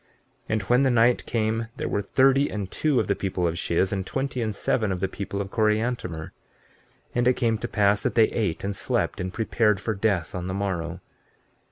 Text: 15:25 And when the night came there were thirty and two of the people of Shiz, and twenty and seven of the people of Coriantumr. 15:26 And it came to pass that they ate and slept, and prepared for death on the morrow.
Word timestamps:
15:25 0.01 0.07
And 0.49 0.61
when 0.63 0.81
the 0.81 0.89
night 0.89 1.25
came 1.27 1.67
there 1.77 1.87
were 1.87 2.01
thirty 2.01 2.49
and 2.49 2.71
two 2.71 2.99
of 2.99 3.05
the 3.05 3.13
people 3.15 3.45
of 3.47 3.55
Shiz, 3.59 3.93
and 3.93 4.03
twenty 4.03 4.41
and 4.41 4.55
seven 4.55 4.91
of 4.91 4.99
the 4.99 5.07
people 5.07 5.39
of 5.39 5.51
Coriantumr. 5.51 6.31
15:26 6.31 6.31
And 7.13 7.27
it 7.27 7.33
came 7.35 7.59
to 7.59 7.67
pass 7.67 8.01
that 8.01 8.15
they 8.15 8.29
ate 8.29 8.63
and 8.63 8.75
slept, 8.75 9.21
and 9.21 9.31
prepared 9.31 9.79
for 9.79 9.93
death 9.93 10.33
on 10.33 10.47
the 10.47 10.55
morrow. 10.55 11.01